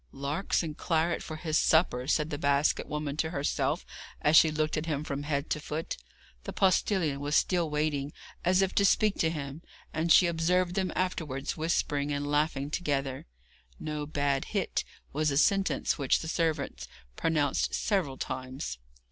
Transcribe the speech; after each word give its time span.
'Larks 0.11 0.63
and 0.63 0.75
claret 0.75 1.21
for 1.21 1.35
his 1.35 1.59
supper,' 1.59 2.07
said 2.07 2.31
the 2.31 2.39
basket 2.39 2.87
woman 2.87 3.15
to 3.17 3.29
herself 3.29 3.85
as 4.19 4.35
she 4.35 4.49
looked 4.49 4.75
at 4.75 4.87
him 4.87 5.03
from 5.03 5.21
head 5.21 5.47
to 5.51 5.59
foot. 5.59 5.95
The 6.45 6.51
postillion 6.51 7.19
was 7.19 7.35
still 7.35 7.69
waiting, 7.69 8.11
as 8.43 8.63
if 8.63 8.73
to 8.73 8.83
speak 8.83 9.19
to 9.19 9.29
him, 9.29 9.61
and 9.93 10.11
she 10.11 10.25
observed 10.25 10.73
them 10.73 10.91
afterwards 10.95 11.55
whispering 11.55 12.11
and 12.11 12.25
laughing 12.25 12.71
together. 12.71 13.27
'No 13.79 14.07
bad 14.07 14.45
hit,' 14.45 14.83
was 15.13 15.29
a 15.29 15.37
sentence 15.37 15.99
which 15.99 16.21
the 16.21 16.27
servant 16.27 16.87
pronounced 17.15 17.75
several 17.75 18.17
times. 18.17 18.79